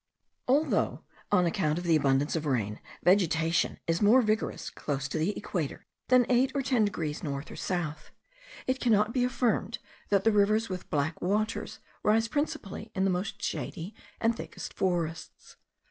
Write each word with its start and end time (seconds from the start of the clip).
Although, 0.47 1.03
on 1.31 1.45
account 1.45 1.77
of 1.77 1.83
the 1.83 1.95
abundance 1.95 2.35
of 2.35 2.47
rain, 2.47 2.79
vegetation 3.03 3.79
is 3.85 4.01
more 4.01 4.23
vigorous 4.23 4.71
close 4.71 5.07
to 5.09 5.19
the 5.19 5.37
equator 5.37 5.85
than 6.07 6.25
eight 6.27 6.51
or 6.55 6.63
ten 6.63 6.85
degrees 6.85 7.21
north 7.21 7.51
or 7.51 7.55
south, 7.55 8.09
it 8.65 8.79
cannot 8.79 9.13
be 9.13 9.23
affirmed, 9.23 9.77
that 10.09 10.23
the 10.23 10.31
rivers 10.31 10.69
with 10.69 10.89
black 10.89 11.21
waters 11.21 11.77
rise 12.01 12.27
principally 12.27 12.91
in 12.95 13.03
the 13.03 13.11
most 13.11 13.43
shady 13.43 13.93
and 14.19 14.35
thickest 14.35 14.73
forests. 14.73 15.57